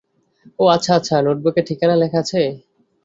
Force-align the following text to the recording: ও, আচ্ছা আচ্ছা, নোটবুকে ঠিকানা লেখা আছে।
ও, 0.59 0.63
আচ্ছা 0.67 0.91
আচ্ছা, 0.95 1.15
নোটবুকে 1.21 1.61
ঠিকানা 1.67 1.95
লেখা 1.95 2.19
আছে। 2.19 2.41